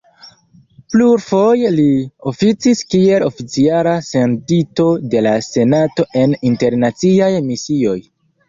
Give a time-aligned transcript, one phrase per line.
[0.93, 1.85] Plurfoje li
[2.31, 7.99] oficis kiel oficiala sendito de la senato en internaciaj misioj.